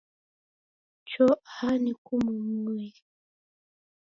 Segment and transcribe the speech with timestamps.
[1.09, 2.89] Cho aha nikumumuye